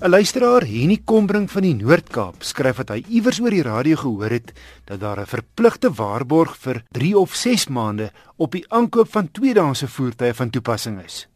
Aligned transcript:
'n 0.00 0.08
Luisteraar, 0.08 0.64
Henny 0.64 1.02
Kombring 1.04 1.44
van 1.52 1.60
die 1.60 1.74
Noord-Kaap, 1.76 2.40
skryf 2.40 2.78
dat 2.80 2.94
hy 2.94 3.02
iewers 3.18 3.36
oor 3.44 3.52
die 3.52 3.64
radio 3.66 3.98
gehoor 4.00 4.32
het 4.32 4.54
dat 4.88 5.00
daar 5.00 5.20
'n 5.20 5.28
verpligte 5.28 5.90
waarborg 5.92 6.56
vir 6.56 6.82
3 6.96 7.18
of 7.18 7.34
6 7.34 7.68
maande 7.68 8.10
op 8.36 8.52
die 8.52 8.64
aankoop 8.68 9.10
van 9.12 9.30
tweedehandse 9.30 9.88
voertuie 9.88 10.32
van 10.32 10.50
toepassing 10.50 11.04
is. 11.04 11.28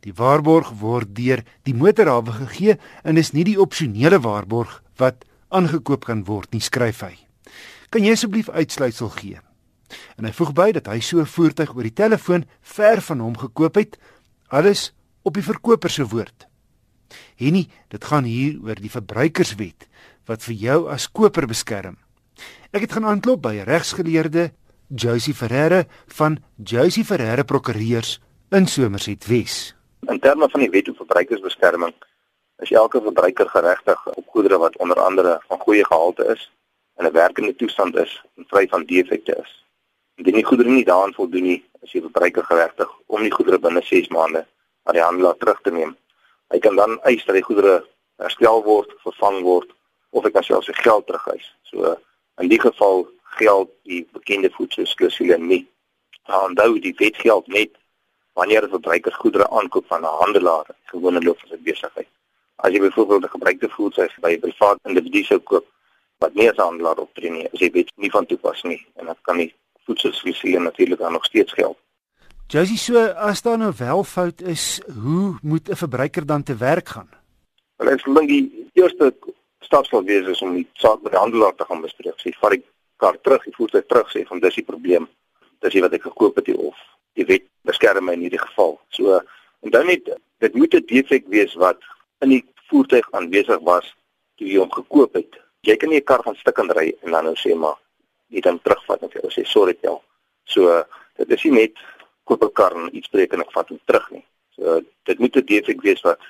Die 0.00 0.14
waarborg 0.14 0.70
word 0.78 1.14
deur 1.16 1.42
die 1.62 1.74
motorhawe 1.74 2.32
gegee 2.32 2.78
en 3.02 3.16
is 3.16 3.32
nie 3.32 3.44
die 3.44 3.60
opsionele 3.60 4.20
waarborg 4.20 4.82
wat 4.96 5.24
aangekoop 5.48 6.04
kan 6.04 6.24
word 6.24 6.52
nie, 6.52 6.60
skryf 6.60 7.00
hy. 7.00 7.18
Kan 7.90 8.04
jy 8.04 8.12
asseblief 8.12 8.48
uitsluitsel 8.48 9.08
gee? 9.08 9.40
En 10.16 10.24
hy 10.24 10.32
voeg 10.32 10.52
by 10.52 10.72
dat 10.72 10.86
hy 10.86 11.00
so 11.00 11.18
'n 11.18 11.26
voertuig 11.26 11.74
oor 11.74 11.82
die 11.82 11.92
telefoon 11.92 12.44
ver 12.62 13.00
van 13.00 13.20
hom 13.20 13.36
gekoop 13.36 13.74
het, 13.74 13.98
alles 14.48 14.92
op 15.22 15.34
die 15.34 15.42
verkoper 15.42 15.90
se 15.90 16.06
woord. 16.06 16.46
Henny, 17.36 17.68
dit 17.88 18.04
gaan 18.04 18.24
hier 18.24 18.58
oor 18.62 18.78
die 18.80 18.90
verbruikerswet 18.90 19.88
wat 20.26 20.42
vir 20.42 20.54
jou 20.54 20.78
as 20.90 21.08
koper 21.10 21.46
beskerm. 21.46 21.96
Ek 22.74 22.86
het 22.86 22.94
gaan 22.96 23.06
aanklop 23.06 23.42
by 23.44 23.60
regsgeleerde, 23.66 24.50
Josie 24.88 25.34
Ferreira 25.34 25.84
van 26.06 26.38
Josie 26.56 27.04
Ferreira 27.04 27.42
Prokureurs 27.42 28.20
in 28.50 28.66
Somerset 28.66 29.26
Wes. 29.26 29.74
In 30.08 30.20
terme 30.20 30.48
van 30.50 30.60
die 30.60 30.70
wet 30.70 30.88
op 30.88 30.96
verbruikersbeskerming 30.96 31.94
is 32.62 32.70
elke 32.70 33.00
verbruiker 33.02 33.48
geregtig 33.48 34.06
op 34.06 34.26
goedere 34.28 34.58
wat 34.58 34.76
onder 34.76 35.00
andere 35.00 35.40
van 35.48 35.58
goeie 35.58 35.84
gehalte 35.84 36.26
is 36.34 36.50
en 36.96 37.06
'n 37.06 37.12
werkende 37.12 37.54
toestand 37.56 37.96
is 37.96 38.22
en 38.36 38.44
vry 38.48 38.66
van 38.68 38.84
defekte 38.84 39.36
is. 39.42 39.64
Indien 40.14 40.34
die 40.34 40.44
goedere 40.44 40.70
nie 40.70 40.84
daaraan 40.84 41.14
voldoen 41.14 41.42
nie, 41.42 41.64
is 41.82 41.90
die 41.90 42.00
verbruiker 42.00 42.44
geregtig 42.44 42.88
om 43.06 43.22
die 43.22 43.32
goedere 43.32 43.58
binne 43.58 43.82
6 43.82 44.08
maande 44.08 44.46
aan 44.82 44.94
die 44.94 45.02
handelaar 45.02 45.36
terug 45.36 45.60
te 45.60 45.70
neem 45.70 45.96
Hy 46.52 46.58
kan 46.58 46.76
dan 46.76 47.00
eis 47.02 47.24
dat 47.24 47.34
die 47.34 47.44
goedere 47.44 47.84
herstel 48.16 48.62
word, 48.62 48.90
vervang 49.02 49.42
word 49.42 49.70
of 50.10 50.24
hy 50.24 50.30
kan 50.30 50.44
selfs 50.46 50.66
sy 50.70 50.76
geld 50.78 51.06
terugeis. 51.06 51.46
So 51.70 51.96
in 52.42 52.48
die 52.48 52.60
geval 52.60 53.06
geld 53.38 53.70
die 53.82 54.04
bekende 54.12 54.50
voedselsklusule 54.54 55.38
nie. 55.38 55.64
Maar 56.28 56.48
onthou 56.48 56.78
die 56.80 56.94
wet 56.98 57.16
geld 57.16 57.46
net 57.46 57.70
wanneer 58.34 58.64
'n 58.64 58.74
verbruiker 58.76 59.12
goedere 59.12 59.50
aankoop 59.50 59.86
van 59.86 60.02
'n 60.02 60.18
handelaar, 60.22 60.66
gewone 60.84 61.20
loop 61.22 61.38
van 61.40 61.48
sy 61.48 61.58
besigheid. 61.62 62.08
As 62.56 62.72
jy 62.72 62.80
byvoorbeeld 62.80 63.24
'n 63.24 63.36
gebruikte 63.36 63.68
voertuig 63.68 64.12
by 64.20 64.32
'n 64.32 64.40
privaat 64.40 64.78
individu 64.84 65.22
sou 65.22 65.38
koop 65.38 65.66
wat 66.18 66.34
nie 66.34 66.50
as 66.50 66.56
handelaar 66.56 66.98
optree 66.98 67.30
nie, 67.30 67.48
is 67.52 67.70
weet 67.70 67.90
nie 67.96 68.10
van 68.10 68.26
toepassing 68.26 68.72
nie 68.72 68.86
en 68.94 69.06
dit 69.06 69.20
kan 69.22 69.36
nie 69.36 69.54
voedselsklusule 69.84 70.58
natuurlik 70.58 70.98
dan 70.98 71.12
nog 71.12 71.24
steeds 71.24 71.52
geld. 71.52 71.78
Josie, 72.54 72.78
so 72.78 73.00
as 73.18 73.40
daar 73.42 73.58
nou 73.58 73.72
wel 73.78 74.04
fout 74.04 74.42
is, 74.46 74.78
hoe 75.02 75.34
moet 75.42 75.68
'n 75.68 75.76
verbruiker 75.76 76.26
dan 76.26 76.42
te 76.42 76.56
werk 76.56 76.88
gaan? 76.88 77.08
Wel, 77.76 77.88
ek 77.88 78.04
dink 78.04 78.28
die 78.28 78.68
eerste 78.72 79.14
stap 79.60 79.86
sal 79.86 80.04
wees 80.04 80.26
is 80.26 80.42
om 80.42 80.54
die 80.54 80.68
saak 80.72 81.02
by 81.02 81.10
die 81.10 81.18
handelaar 81.18 81.54
te 81.54 81.64
gaan 81.64 81.80
bespreek. 81.80 82.14
Sê, 82.22 82.30
vat 82.38 82.50
die 82.50 82.62
kar 82.96 83.18
terug, 83.20 83.42
die 83.44 83.54
voertuig 83.56 83.86
terug, 83.86 84.10
sê 84.10 84.22
van 84.26 84.38
dis 84.38 84.54
die 84.54 84.64
probleem. 84.64 85.08
Dis 85.58 85.80
wat 85.80 85.92
ek 85.92 86.02
gekoop 86.02 86.36
het 86.36 86.48
of 86.56 86.76
die 87.12 87.24
wet 87.24 87.42
beskerm 87.62 88.04
my 88.04 88.12
in 88.12 88.20
hierdie 88.20 88.44
geval. 88.46 88.78
So, 88.88 89.20
dan 89.60 89.86
net 89.86 90.04
dit 90.38 90.54
moet 90.54 90.74
'n 90.74 90.86
defek 90.86 91.24
wees 91.26 91.54
wat 91.54 91.82
in 92.20 92.28
die 92.28 92.44
voertuig 92.70 93.10
aanwesig 93.10 93.58
was 93.62 93.94
toe 94.36 94.46
jy 94.46 94.58
hom 94.58 94.70
gekoop 94.70 95.14
het. 95.14 95.40
Jy 95.60 95.76
kan 95.76 95.88
nie 95.88 95.98
'n 95.98 96.04
kar 96.04 96.22
van 96.22 96.36
stukkend 96.36 96.70
ry 96.70 96.94
en 97.02 97.10
dan 97.10 97.24
nou 97.24 97.34
sê 97.34 97.56
maar 97.56 97.78
jy 98.28 98.40
dan 98.40 98.60
terugvat 98.62 99.02
en 99.02 99.08
jy 99.10 99.30
sê 99.30 99.44
sorry 99.44 99.74
tel. 99.74 100.02
So, 100.44 100.84
dit 101.16 101.30
is 101.30 101.42
nie 101.44 101.52
net 101.52 101.74
koop 102.24 102.42
'n 102.42 102.52
kar 102.52 102.72
en 102.72 102.96
iets 102.96 103.08
breek 103.08 103.32
en 103.32 103.40
ek 103.40 103.52
vat 103.52 103.68
hom 103.68 103.80
terug 103.84 104.10
nie. 104.10 104.24
So 104.56 104.80
dit 105.04 105.18
moet 105.18 105.36
'n 105.36 105.44
defek 105.44 105.80
wees 105.82 106.00
wat 106.00 106.20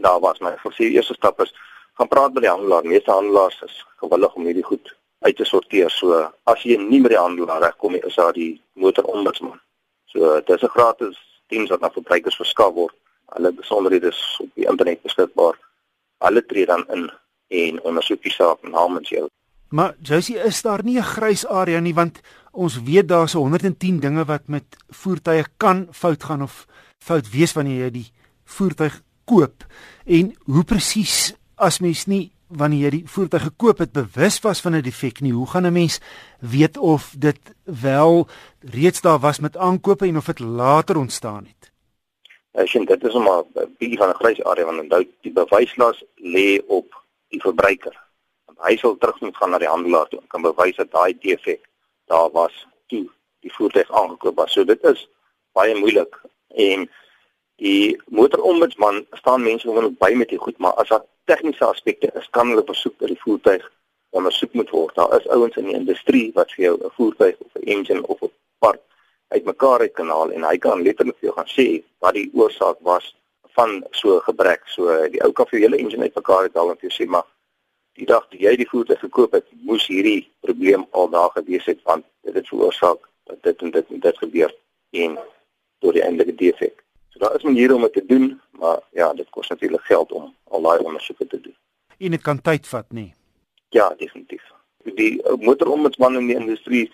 daar 0.00 0.20
was, 0.20 0.38
maar 0.38 0.58
vir 0.62 0.72
die 0.76 0.94
eerste 0.96 1.14
stap 1.14 1.40
is 1.40 1.54
gaan 1.94 2.08
praat 2.08 2.32
met 2.32 2.42
die 2.42 2.50
handelaar. 2.50 2.84
Meeste 2.84 3.10
handelaars 3.10 3.62
is 3.62 3.86
gewillig 3.96 4.34
om 4.34 4.44
hierdie 4.44 4.64
goed 4.64 4.94
uit 5.20 5.36
te 5.36 5.44
sorteer. 5.44 5.90
So 5.90 6.32
as 6.44 6.62
jy 6.62 6.76
nie 6.76 7.00
met 7.00 7.10
die 7.10 7.20
handelaar 7.20 7.62
regkom 7.62 7.92
nie, 7.92 8.04
is 8.06 8.14
daar 8.14 8.32
die 8.32 8.62
motorombudsman. 8.72 9.60
So 10.06 10.40
dit 10.40 10.56
is 10.56 10.62
'n 10.62 10.76
gratis 10.76 11.18
diens 11.48 11.70
wat 11.70 11.82
aan 11.82 11.92
verbruikers 11.92 12.36
verskaf 12.36 12.72
word. 12.74 12.94
Hulle 13.34 13.52
besonderhede 13.52 14.08
is 14.08 14.38
op 14.40 14.48
die 14.54 14.66
internet 14.66 15.02
beskikbaar. 15.02 15.58
Hulle 16.18 16.46
tree 16.46 16.66
dan 16.66 16.84
in 16.88 17.10
en 17.48 17.82
ondersoek 17.82 18.22
die 18.22 18.32
saak 18.32 18.62
namens 18.62 19.08
jou. 19.08 19.28
Maar 19.68 19.94
Josie, 20.02 20.38
is 20.38 20.62
daar 20.62 20.84
nie 20.84 20.98
'n 20.98 21.02
grys 21.02 21.46
area 21.46 21.80
nie 21.80 21.94
want 21.94 22.20
ons 22.60 22.76
weet 22.84 23.08
daar's 23.08 23.32
110 23.38 24.00
dinge 24.00 24.24
wat 24.28 24.48
met 24.52 24.76
voertuie 25.02 25.44
kan 25.56 25.86
fout 25.96 26.24
gaan 26.28 26.42
of 26.44 26.66
fout 26.98 27.30
wees 27.32 27.54
wanneer 27.56 27.86
jy 27.86 27.90
die 27.94 28.08
voertuig 28.44 29.00
koop. 29.24 29.64
En 30.04 30.34
hoe 30.44 30.64
presies 30.68 31.32
as 31.56 31.80
mens 31.80 32.04
nie 32.10 32.30
wanneer 32.60 32.88
jy 32.88 32.92
die 32.98 33.08
voertuig 33.08 33.46
gekoop 33.48 33.80
het 33.84 33.92
bewus 33.96 34.40
was 34.44 34.60
van 34.60 34.74
'n 34.76 34.82
defek 34.82 35.20
nie, 35.20 35.32
hoe 35.32 35.46
gaan 35.46 35.66
'n 35.66 35.72
mens 35.72 36.00
weet 36.40 36.76
of 36.76 37.14
dit 37.16 37.40
wel 37.64 38.28
reeds 38.60 39.00
daar 39.00 39.18
was 39.18 39.40
met 39.40 39.56
aankope 39.56 40.06
en 40.06 40.16
of 40.16 40.26
dit 40.26 40.38
later 40.38 40.96
ontstaan 40.96 41.46
het? 41.46 41.72
Ek 42.52 42.68
sien 42.68 42.84
dit 42.84 43.04
is 43.04 43.14
maar 43.14 43.44
'n 43.54 43.76
bietjie 43.78 43.98
van 43.98 44.08
'n 44.08 44.20
grys 44.20 44.44
area 44.44 44.64
want 44.64 45.06
die 45.22 45.32
bewyslas 45.32 46.04
lê 46.16 46.60
op 46.66 47.04
die 47.28 47.40
verbruiker 47.40 47.96
hy 48.66 48.76
sal 48.76 48.96
terug 49.00 49.20
moet 49.20 49.36
gaan 49.36 49.50
na 49.54 49.58
die 49.58 49.68
handelaar 49.68 50.08
toe 50.08 50.20
en 50.20 50.28
kan 50.32 50.44
bewys 50.44 50.76
dat 50.76 50.90
daai 50.92 51.16
defek 51.22 51.62
daar 52.10 52.30
was 52.34 52.66
toe 52.92 53.06
die 53.44 53.52
voertuig 53.54 53.90
aangekoop 53.90 54.36
was. 54.36 54.52
So 54.52 54.64
dit 54.64 54.82
is 54.92 55.06
baie 55.56 55.74
moeilik 55.78 56.20
en 56.68 56.88
die 57.62 57.96
motorombudsman 58.06 59.04
staan 59.20 59.42
mense 59.42 59.68
gewoonlik 59.68 59.98
by 60.00 60.12
met 60.16 60.32
die 60.32 60.40
goed, 60.40 60.58
maar 60.58 60.74
as 60.82 60.88
daar 60.92 61.04
tegniese 61.30 61.64
aspekte 61.64 62.10
is, 62.18 62.28
kan 62.36 62.50
hulle 62.50 62.64
besoek 62.66 62.96
by 62.98 63.12
die 63.12 63.20
voertuig 63.22 63.66
ondersoek 64.16 64.56
moet 64.58 64.70
word. 64.74 64.94
Daar 64.96 65.16
is 65.18 65.28
ouens 65.28 65.58
in 65.60 65.68
die 65.70 65.78
industrie 65.78 66.30
wat 66.34 66.52
vir 66.56 66.64
jou 66.64 66.74
'n 66.78 66.94
voertuig 66.98 67.36
of 67.38 67.50
'n 67.54 67.68
engine 67.74 68.06
of 68.06 68.22
'n 68.22 68.32
part 68.58 68.80
uitmekaar 69.28 69.80
uit 69.80 69.92
kan 69.92 70.08
haal 70.08 70.30
en 70.32 70.42
hy 70.42 70.56
kan 70.58 70.82
letterlik 70.82 71.18
vir 71.18 71.28
jou 71.28 71.36
gaan 71.36 71.52
sê 71.58 71.66
wat 71.98 72.14
die 72.14 72.30
oorsaak 72.34 72.78
was 72.80 73.14
van 73.54 73.84
so 73.90 74.16
'n 74.16 74.26
gebrek. 74.28 74.62
So 74.66 75.08
die 75.08 75.22
ou 75.22 75.32
kan 75.32 75.46
vir 75.46 75.58
jou 75.58 75.68
hele 75.68 75.82
engine 75.82 76.02
uitmekaar 76.02 76.42
uithaal 76.42 76.70
en 76.70 76.78
vir 76.80 76.90
jou 76.90 76.96
sê 76.98 77.08
maar 77.08 77.26
die 77.98 78.06
dag 78.06 78.26
toe 78.28 78.40
jy 78.40 78.54
die 78.56 78.68
voertuig 78.68 79.00
gekoop 79.00 79.32
het, 79.32 79.46
moes 79.66 79.86
hierdie 79.86 80.30
probleem 80.40 80.86
al 80.90 81.10
daar 81.10 81.30
gewees 81.34 81.66
het 81.70 81.82
want 81.88 82.04
dit 82.26 82.34
het 82.34 82.48
veroorsaak 82.48 83.08
dat 83.30 83.42
dit 83.42 83.62
en 83.62 83.70
dit 83.70 83.90
en 83.90 84.00
dit 84.00 84.18
gebeur 84.18 84.54
en 84.90 85.18
tot 85.80 85.96
die 85.96 86.02
eindige 86.02 86.34
defek. 86.34 86.84
So 87.10 87.18
daar 87.18 87.34
is 87.36 87.42
maniere 87.42 87.74
om 87.74 87.82
dit 87.82 87.92
te 87.92 88.06
doen, 88.06 88.40
maar 88.50 88.80
ja, 88.92 89.12
dit 89.14 89.30
kos 89.30 89.48
natuurlik 89.48 89.84
geld 89.84 90.12
om 90.12 90.34
al 90.48 90.62
daai 90.62 90.78
ondersoeke 90.78 91.26
te 91.26 91.40
doen. 91.40 91.56
En 91.98 92.10
dit 92.10 92.22
kan 92.22 92.40
tyd 92.40 92.68
vat, 92.68 92.86
nê? 92.94 93.10
Ja, 93.68 93.88
definitief. 93.98 94.44
Die 94.84 95.22
uh, 95.22 95.34
motorombudsman 95.40 96.16
in 96.16 96.26
die 96.26 96.36
industrie, 96.36 96.86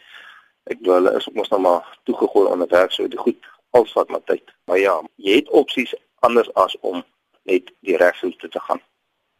ek 0.70 0.80
glo 0.82 0.98
hulle 0.98 1.12
is 1.18 1.28
mos 1.34 1.50
nou 1.52 1.60
maar 1.62 1.86
toegegooi 2.08 2.50
aan 2.50 2.64
die 2.64 2.72
werk, 2.72 2.92
so 2.92 3.08
dit 3.08 3.20
goed 3.20 3.50
als 3.76 3.92
wat 3.92 4.08
maar 4.08 4.24
tyd. 4.24 4.54
Maar 4.64 4.78
ja, 4.78 4.96
jy 5.16 5.40
het 5.40 5.52
opsies 5.54 5.94
anders 6.26 6.50
as 6.54 6.74
om 6.80 7.04
net 7.46 7.70
die 7.86 7.96
regshoek 7.96 8.40
te 8.40 8.60
gaan. 8.68 8.82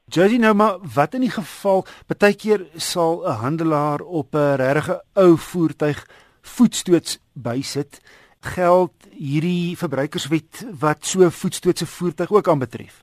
Josie 0.07 0.39
nou 0.39 0.53
maar 0.55 0.77
wat 0.95 1.15
in 1.19 1.25
die 1.25 1.33
geval 1.35 1.81
baie 2.07 2.35
keer 2.39 2.63
sal 2.79 3.25
'n 3.27 3.39
handelaar 3.43 4.01
op 4.01 4.35
'n 4.35 4.55
regte 4.57 5.03
ou 5.15 5.37
voertuig 5.37 6.07
voetstoots 6.43 7.19
bysit 7.35 7.99
geld 8.41 8.95
hierdie 9.11 9.77
verbruikerswet 9.77 10.67
wat 10.81 11.05
so 11.05 11.31
voetstootse 11.31 11.87
voertuig 11.87 12.31
ook 12.31 12.49
aanbetref. 12.49 13.03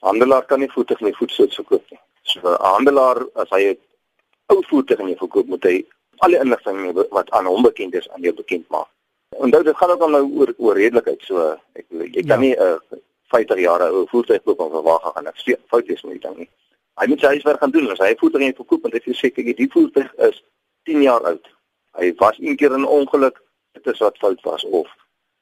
Handelaar 0.00 0.46
kan 0.46 0.58
nie 0.58 0.72
voertuig 0.72 1.00
met 1.00 1.16
voetstoots 1.16 1.54
verkoop 1.54 1.84
nie. 1.90 2.00
So 2.22 2.40
'n 2.40 2.56
handelaar 2.60 3.26
as 3.34 3.48
hy 3.50 3.62
'n 3.68 3.78
ou 4.46 4.62
voertuig 4.62 4.98
in 4.98 5.16
verkoop 5.16 5.46
moet 5.46 5.64
hy 5.64 5.84
alle 6.16 6.38
inligting 6.40 7.08
wat 7.10 7.30
aan 7.30 7.46
hom 7.46 7.62
bekend 7.62 7.94
is 7.94 8.08
aan 8.08 8.22
jou 8.22 8.34
bekend 8.34 8.68
maak. 8.68 8.88
Onthou 9.36 9.62
dit 9.62 9.76
gaan 9.76 9.90
ook 9.90 10.00
al 10.00 10.10
nou 10.10 10.24
oor 10.38 10.54
oor 10.56 10.74
redelikheid 10.74 11.20
so 11.22 11.56
ek 11.72 11.84
jy 11.90 12.22
kan 12.22 12.40
ja. 12.40 12.46
nie 12.46 12.54
'n 12.56 12.62
uh, 12.62 12.87
50 13.32 13.60
jaar 13.60 13.84
ou 13.90 14.06
voertuig 14.10 14.42
koop 14.42 14.60
en 14.64 14.70
verwag 14.72 15.04
gaan 15.14 15.28
sê 15.42 15.56
fout 15.72 15.88
is 15.88 16.02
met 16.02 16.18
die 16.18 16.24
ding 16.28 16.36
nie. 16.44 16.50
Hy 16.98 17.06
moet 17.06 17.20
sy 17.20 17.34
huiswerk 17.34 17.60
gaan 17.60 17.74
doen. 17.74 17.90
As 17.92 18.00
hy 18.02 18.14
voertuig 18.18 18.44
net 18.44 18.56
verkoop 18.56 18.88
en 18.88 18.94
dit 18.94 19.06
is 19.12 19.20
seker 19.22 19.44
die 19.44 19.68
voertuig 19.72 20.14
is 20.28 20.40
10 20.88 21.02
jaar 21.02 21.26
oud. 21.30 21.52
Hy 21.98 22.12
was 22.22 22.40
een 22.40 22.56
keer 22.56 22.72
in 22.72 22.82
'n 22.82 22.94
ongeluk, 22.98 23.38
dit 23.72 23.86
is 23.86 23.98
wat 23.98 24.18
fout 24.18 24.42
was 24.42 24.64
of 24.64 24.88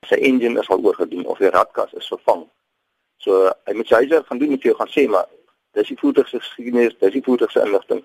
sy 0.06 0.18
engine 0.28 0.60
is 0.60 0.68
al 0.68 0.84
oorgedoen 0.84 1.26
of 1.26 1.38
die 1.38 1.50
radkas 1.50 1.92
is 1.92 2.08
vervang. 2.08 2.46
So 3.18 3.50
hy 3.66 3.72
moet 3.72 3.88
sy 3.88 3.94
huiswerk 3.94 4.26
gaan 4.26 4.38
doen 4.38 4.52
en 4.52 4.58
jou 4.58 4.74
gaan 4.74 4.92
sê 4.92 5.08
maar 5.08 5.26
dis 5.72 5.88
die 5.88 5.98
voertuig 5.98 6.28
se 6.28 6.38
geskiedenis, 6.40 6.98
dis 6.98 7.12
die 7.12 7.22
voertuig 7.22 7.50
se 7.50 7.60
inligting. 7.60 8.04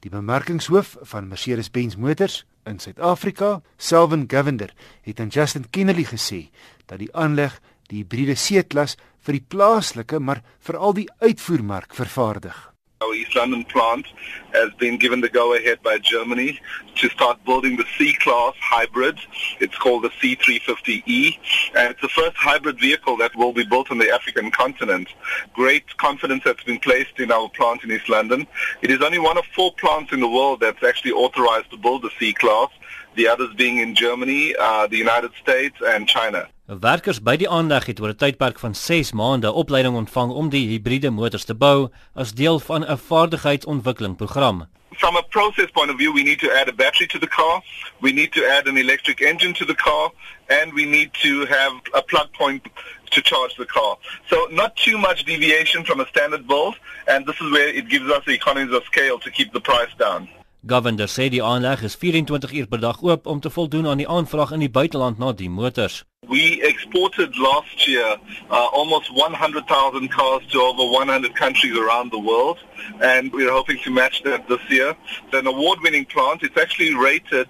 Die 0.00 0.10
bemarkingshoof 0.10 0.96
van 1.00 1.28
Mercedes-Benz 1.28 1.96
Motors 1.96 2.46
in 2.64 2.78
Suid-Afrika, 2.78 3.62
Selwyn 3.76 4.24
Govender, 4.28 4.74
het 5.02 5.20
aan 5.20 5.28
Justin 5.28 5.70
Kennedy 5.70 6.04
gesê 6.04 6.50
dat 6.86 6.98
die 6.98 7.14
aanleg 7.14 7.60
die 7.90 8.02
hybride 8.02 8.36
C-klas 8.36 8.96
vir 9.26 9.38
die 9.38 9.46
plaaslike 9.48 10.20
maar 10.22 10.42
veral 10.62 10.96
die 10.96 11.10
uitvoermark 11.20 11.94
vervaardig. 11.94 12.56
Our 13.02 13.12
East 13.12 13.34
London 13.34 13.62
plant 13.64 14.06
has 14.54 14.72
been 14.78 14.96
given 14.96 15.20
the 15.20 15.28
go-ahead 15.28 15.82
by 15.82 15.98
Germany 15.98 16.58
to 16.94 17.10
start 17.10 17.44
building 17.44 17.76
the 17.76 17.84
C-Class 17.98 18.54
hybrid. 18.58 19.18
It's 19.60 19.76
called 19.76 20.04
the 20.04 20.08
C350E, 20.08 21.36
and 21.76 21.90
it's 21.90 22.00
the 22.00 22.08
first 22.08 22.36
hybrid 22.38 22.80
vehicle 22.80 23.18
that 23.18 23.36
will 23.36 23.52
be 23.52 23.64
built 23.64 23.90
on 23.90 23.98
the 23.98 24.10
African 24.10 24.50
continent. 24.50 25.08
Great 25.52 25.94
confidence 25.98 26.44
has 26.44 26.56
been 26.64 26.78
placed 26.78 27.20
in 27.20 27.30
our 27.30 27.50
plant 27.50 27.84
in 27.84 27.92
East 27.92 28.08
London. 28.08 28.46
It 28.80 28.90
is 28.90 29.02
only 29.02 29.18
one 29.18 29.36
of 29.36 29.44
four 29.54 29.74
plants 29.74 30.10
in 30.14 30.20
the 30.20 30.28
world 30.28 30.60
that's 30.60 30.82
actually 30.82 31.12
authorized 31.12 31.70
to 31.72 31.76
build 31.76 32.00
the 32.00 32.10
C-Class, 32.18 32.70
the 33.16 33.28
others 33.28 33.54
being 33.56 33.78
in 33.78 33.94
Germany, 33.94 34.54
uh, 34.56 34.86
the 34.86 34.96
United 34.96 35.32
States, 35.42 35.76
and 35.82 36.08
China. 36.08 36.48
Werkers 36.66 37.20
by 37.22 37.36
die 37.38 37.48
aanleg 37.48 37.86
het 37.86 38.00
oor 38.00 38.10
'n 38.10 38.16
tydperk 38.22 38.58
van 38.58 38.74
6 38.74 39.12
maande 39.12 39.52
opleiding 39.52 39.96
ontvang 39.96 40.30
om 40.30 40.48
die 40.48 40.66
hibriede 40.68 41.10
motors 41.10 41.44
te 41.44 41.54
bou 41.54 41.88
as 42.14 42.32
deel 42.32 42.58
van 42.58 42.84
'n 42.84 42.98
vaardigheidsontwikkelingsprogram. 42.98 44.66
From 44.96 45.16
a 45.16 45.22
process 45.22 45.70
point 45.70 45.90
of 45.90 45.96
view, 45.96 46.12
we 46.12 46.22
need 46.22 46.38
to 46.38 46.50
add 46.50 46.68
a 46.68 46.72
battery 46.72 47.06
to 47.06 47.18
the 47.18 47.28
car, 47.28 47.62
we 48.00 48.12
need 48.12 48.32
to 48.32 48.42
add 48.44 48.66
an 48.66 48.76
electric 48.76 49.20
engine 49.20 49.52
to 49.52 49.64
the 49.64 49.74
car, 49.74 50.10
and 50.46 50.72
we 50.72 50.84
need 50.84 51.10
to 51.12 51.46
have 51.46 51.72
a 51.92 52.02
plug 52.02 52.28
point 52.32 52.62
to 53.10 53.22
charge 53.22 53.54
the 53.56 53.66
car. 53.66 53.96
So 54.30 54.36
not 54.50 54.74
too 54.76 54.98
much 54.98 55.24
deviation 55.24 55.84
from 55.84 56.00
a 56.00 56.06
standard 56.06 56.46
build, 56.46 56.74
and 57.06 57.26
this 57.26 57.36
is 57.40 57.52
where 57.52 57.68
it 57.68 57.88
gives 57.88 58.10
us 58.10 58.24
the 58.24 58.32
economies 58.32 58.74
of 58.74 58.84
scale 58.84 59.18
to 59.20 59.30
keep 59.30 59.52
the 59.52 59.60
price 59.60 59.94
down. 59.98 60.28
Governor 60.66 61.06
sê 61.06 61.28
die 61.30 61.42
aanleg 61.42 61.82
is 61.86 61.94
24 61.94 62.52
uur 62.58 62.66
per 62.66 62.80
dag 62.82 62.96
oop 63.02 63.26
om 63.30 63.40
te 63.40 63.50
voldoen 63.50 63.86
aan 63.86 64.00
die 64.02 64.08
aanvraag 64.08 64.50
in 64.56 64.64
die 64.64 64.70
buiteland 64.70 65.18
na 65.22 65.28
die 65.32 65.50
motors. 65.50 66.02
We 66.26 66.58
exported 66.66 67.36
last 67.38 67.86
year 67.86 68.18
uh, 68.50 68.66
almost 68.74 69.08
100,000 69.14 70.10
cars 70.10 70.42
to 70.50 70.58
over 70.60 70.90
100 70.90 71.34
countries 71.38 71.76
around 71.78 72.10
the 72.10 72.18
world, 72.18 72.58
and 73.00 73.32
we're 73.32 73.52
hoping 73.52 73.78
to 73.84 73.90
match 73.90 74.22
that 74.24 74.48
this 74.48 74.64
year. 74.68 74.96
It's 75.26 75.38
an 75.38 75.46
award-winning 75.46 76.06
plant. 76.06 76.42
It's 76.42 76.58
actually 76.58 76.94
rated 76.94 77.46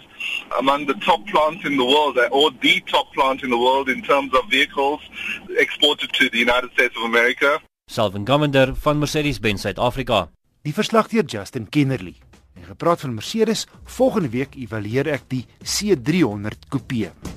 among 0.59 0.87
the 0.87 0.99
top 1.09 1.25
plants 1.33 1.65
in 1.65 1.79
the 1.79 1.89
world, 1.95 2.21
or 2.31 2.51
the 2.61 2.83
top 2.85 3.15
plant 3.15 3.43
in 3.43 3.49
the 3.49 3.63
world 3.67 3.89
in 3.89 4.03
terms 4.03 4.35
of 4.35 4.45
vehicles 4.51 5.01
exported 5.57 6.13
to 6.13 6.29
the 6.29 6.39
United 6.39 6.71
States 6.73 6.95
of 6.97 7.05
America. 7.05 7.63
Salvin 7.87 8.25
Govender 8.25 8.75
van 8.75 8.99
Mercedes-Benz 8.99 9.61
Suid-Afrika. 9.61 10.29
Die 10.67 10.75
verslaggewer 10.75 11.25
Justin 11.25 11.69
Kennerly. 11.69 12.26
En 12.57 12.65
gepraat 12.65 13.01
van 13.01 13.15
Mercedes, 13.15 13.67
volgende 13.85 14.33
week 14.33 14.57
evalueer 14.57 15.13
ek 15.15 15.29
die 15.33 15.45
C300 15.63 16.69
coupe. 16.73 17.36